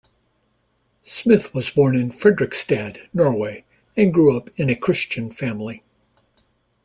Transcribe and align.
Smith 1.03 1.53
was 1.53 1.69
born 1.69 1.95
in 1.95 2.09
Fredrikstad, 2.09 2.97
Norway 3.13 3.65
and 3.95 4.11
grew 4.11 4.35
up 4.35 4.49
in 4.55 4.67
a 4.67 4.75
Christian 4.75 5.29
family. 5.31 5.83